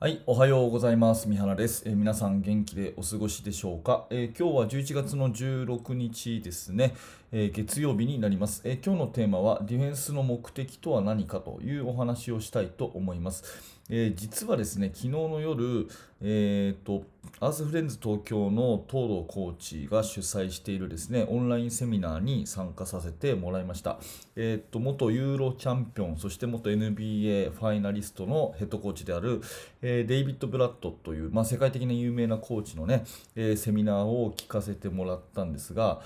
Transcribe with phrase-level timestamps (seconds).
[0.00, 1.28] はい、おはようございます。
[1.28, 1.82] 三原です。
[1.84, 6.94] えー皆さん元気でお過ごしでしょうか、えー今日は11月の16日ですね、
[7.32, 13.42] えー月曜日になります、えー今日のテーマはディフェンスの目的とは何かというお話をしたいと思います。
[13.90, 15.88] えー実はですね、昨日の夜、
[16.20, 17.04] えーと、
[17.40, 23.98] アースフレンズ東京の東堂コーチが主催しているですね、オンラインセミナーに参加させてもらいました。
[24.36, 29.40] えーと、元ユーロチャンピオン、そして元 NBA ファイナリストのヘッドコーチである、
[29.80, 33.04] えーデイビッド・ブラッドという、まあ、世界的に有名なコーチのね、
[33.36, 36.02] えーセミナーを聞かせてもらったんですが、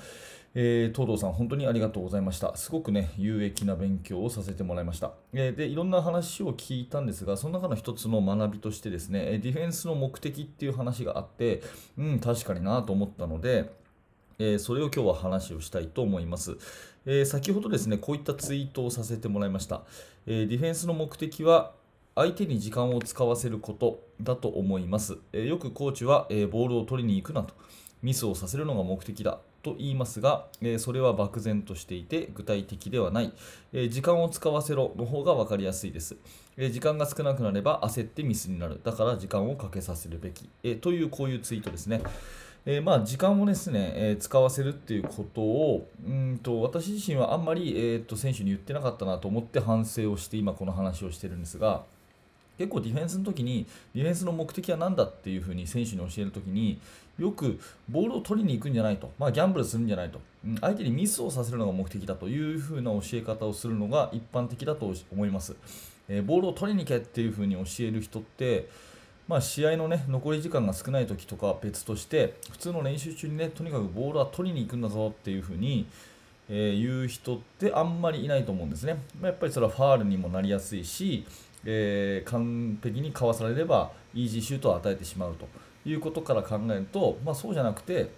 [0.55, 2.55] えー東堂さん、本当にありがとうございました。
[2.57, 5.13] すごくね、有益な勉強をさせてもらいました。
[5.33, 11.63] えーで、いろんな話を聞いたんですが、その中の一つの学びとしてですね、ディフェンスの目的っていう話があって、
[11.97, 13.73] うん、確かになと思ったので、
[14.39, 16.59] えーそれを今日は話をしたいと思います。
[17.07, 19.83] えー先ほどですね、こういったツイートをさせてもらいました。
[20.27, 21.73] えディフェンスの目的は
[22.15, 25.17] 相手に時間を使わせることだと思います。
[25.33, 27.55] えよくコーチは、えボールを取りに行くなと、
[28.03, 33.33] ミスをさせるのが目的だと言いますが、えそれは漠然としていて具体的ではない。
[33.73, 36.17] え時間を使わせろの方が分かりやすいです。
[36.57, 38.81] え時間が少なくなれば焦ってミスになる。
[38.83, 40.49] だから時間をかけさせるべき。
[40.65, 42.03] えというこういうツイートですね。
[42.65, 51.85] えーまあ、時間をですね、えー使わせるっていうことをうんと私自身はあんまり、えーと選手に言ってなかったなと思って反省をして今この話をしてるんですが
[52.63, 56.79] 結構ディフェンスの時にディフェンスの目的は何だっていうふうに選手に教える時に
[57.19, 65.57] よくボールを取りに行くんじゃないと、まあ、ギャンブルするんじゃないと、うん相手にミスをさせるのが目的だというふうな教え方をするのが一般的だと思います、
[66.09, 68.69] えーボールを取りに行けっていうふうに教える人って
[69.29, 75.87] まあ、試合の、ね、残り時間が少ない時とかは別として普通の練習中にねとにかくボールは取りに行くんだぞっていうふうに、
[76.51, 78.97] え言う人ってあんまりいないと思うんですね。
[79.23, 81.25] やっぱりそれはファールにもなりやすいし、
[81.65, 85.49] えー完璧にかわされればイージーシュートを与えてしまうと
[85.89, 88.11] いうことから考えると、まあ、そうじゃなくて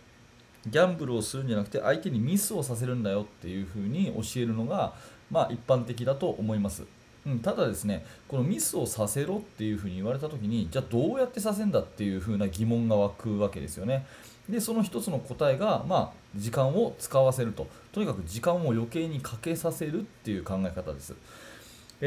[0.66, 4.94] ギャンブルをするんじゃなくて相手にミスをさせるんだよっていうふうに教えるのが、
[5.30, 6.84] まあ、一般的だと思います。
[7.26, 14.06] うん、ただですね、このミスをさせろっていうふうに言われたときに、じゃあどうやってさせんだっていうふうな疑問が湧くわけですよね。
[14.48, 17.66] で、その一つの答えが、まあ、時間を使わせると。
[17.92, 21.14] とにかく時間を余計にかけさせるっていう考え方です。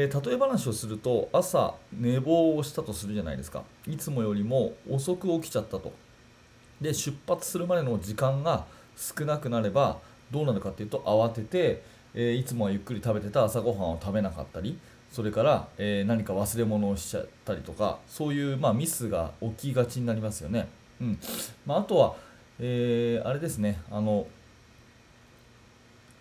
[0.00, 3.64] えー例え話をすると、朝寝坊をしたとするじゃないですか。
[3.88, 5.92] いつもよりも遅く起きちゃったと。
[6.80, 8.64] で出発するまでの時間が
[8.96, 9.98] 少なくなれば
[10.30, 11.82] どうなるかっていうと慌てて、
[12.14, 14.78] えーいつもはゆっくり食べてた朝ごはんを食べなかったり
[15.10, 20.68] それから、えー何か忘れ物をしちゃったりとかそういう、まあ、ミスが起きがちになりますよね。
[21.00, 21.18] うん
[21.66, 22.14] まあ、あとは、
[22.60, 24.28] えーあれですねあの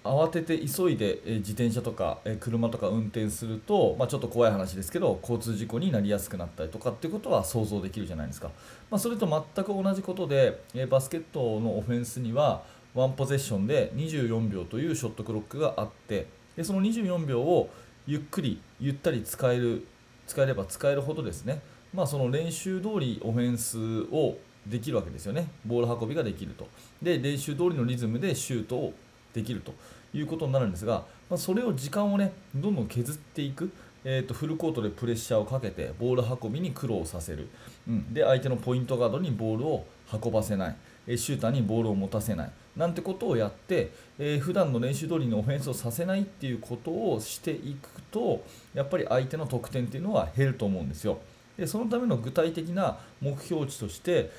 [0.08, 8.50] 慌てて急いで自転車とか車とか運転すると、まあ、ちょっと怖い話ですけど交通事故になりやすくなったりとかっていうことは想像できるじゃないですか、
[8.90, 12.64] まあ、それと全く同じことでバスケットのオフェンスには
[12.94, 17.70] ワンポゼッションで24秒というショットクロックがあってでその24秒を
[18.08, 19.86] ゆっくりゆったり使える
[20.26, 21.62] 使えれば使えるほどですね、
[21.94, 25.48] まあ、その練習通りオフェンスをできるわけですよね。
[25.66, 26.68] ボール運びができると。
[27.02, 28.94] で練習通りのリズムでシュートを
[29.38, 29.74] できると
[30.14, 33.72] いうことになるんですが、まあ、それを時間をねどんどん削っていく、
[34.04, 37.48] えー、とフルコートでプレッシャーをかけてボール運びに苦労させる、
[37.88, 40.76] うん、で相手のポイントガードにボールを運ばせない。
[41.08, 42.52] えシューターにボールを持たせない。
[42.76, 48.44] なんてことをやって、えー普段の練習通りのオフェンスをさせないっていうことをしていくと
[48.74, 51.20] やっぱり相手の得点っていうのは減ると思うんですよ。
[51.58, 54.30] でそのための具体的な目標値として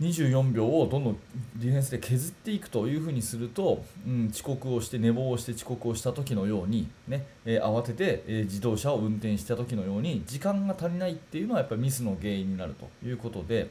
[0.00, 1.18] 24秒をどんどん
[1.56, 13.70] ディフェンスで削っていくというふうにすると、うん、遅刻をして寝坊をして遅刻をした時のように、ねえー慌てて、えー自動車を運転した時のように時間が足りないっていうのはやっぱりミスの原因になるということで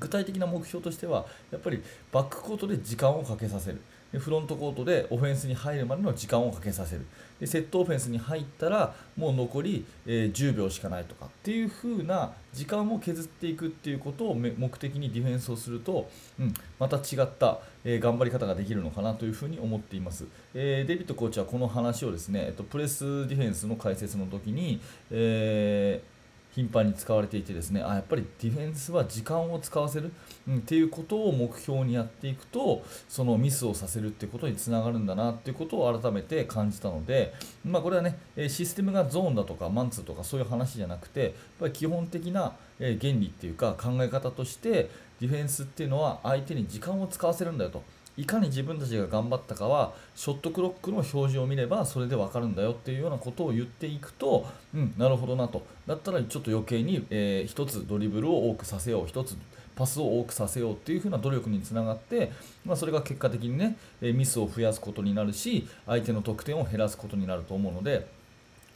[0.00, 3.80] 具体的な目標としてはやっぱりバックコートで時間をかけさせる。
[4.12, 7.06] フロントコートでオフェンスに入るまでの時間をかけさせる。
[7.40, 16.08] でセットオフェンスに入ったらもう残り、えー10秒しかないとかっていう風な時間を削っていくっていうことを目的にディフェンスをすると、
[16.40, 20.24] うん、また違った、えー頑張り方ができるのかなというふうに思っています、
[20.54, 24.80] えーデビッドコーチはこの話をですね、えっと、プレスディフェンスの解説の時に、
[25.10, 26.15] えー
[26.56, 30.10] 頻繁に使われていてですねあやっぱりディフェンスは時間を使わせる、
[30.48, 38.18] うん、っていうことを目標にやっていくとそのミスをさせるっていうことにつながるんだなっていうことを改めて感じたので、まあ、これはね
[38.48, 47.82] システムがゾーンだとかマンツーとかそういう話じゃなくてやっぱり基本的な原理っていうか考え方としてディフェンスっていうのは相手に時間を使わせるんだよと。
[48.16, 55.66] いかに自分たちが頑張ったかはショットクロックの表示を見ればそれで分かるんだよっていうようなことを言っていくと、うん、なるほどなと。
[55.86, 59.36] だったらちょっと余計に、えー、1つドリブルを多くさせよう1つ
[59.76, 62.32] パスを多くさせようっていう風な努力につながって、
[62.64, 68.08] まあ、それが結果的にねミスを増やすことになるし相手の得点を減らすことになると思うので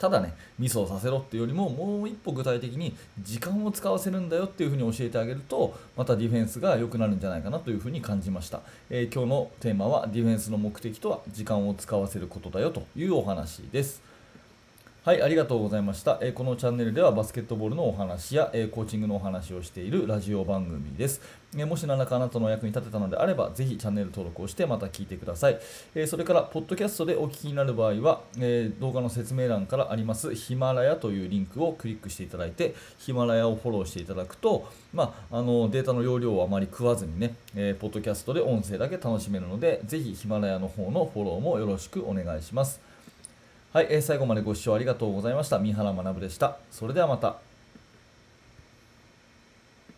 [0.01, 8.61] ただね、ミスをさせろっていうよりも、もう一歩具体的に時間を使わせるんだよっていうふうに教えてあげると、またディフェンスが良くなるんじゃないかなというふうに感じました。
[8.89, 14.10] えー、今日のテーマは、ディフェンスの目的とは時間を使わせることだよというお話です。
[15.03, 16.19] はい、ありがとうございました。
[16.21, 21.21] えー、このチャンネルではバスケットボールのお話や、えー、コーチングのお話をしているラジオ番組です。
[21.55, 25.59] えー、もし何らかあなたの役に立てたのであれば、ぜひチャンネル登録をしてまた聞いてください。
[25.95, 42.90] えそれから、ポッドキャストでお聞きになる場合は、え動画の説明欄からありますヒマラヤというリンクをクリックしていただいて、ヒマラヤをフォローしていただくと、まあ、あのデータの容量をあまり食わずにね、えポッドキャストで音声だけ楽しめるので、ぜひヒマラヤの方のフォローもよろしくお願いします。
[43.73, 45.57] はい、えー、最後までご視聴ありがとうございました。
[45.57, 46.57] 三原学でした。
[46.71, 47.50] それではまた。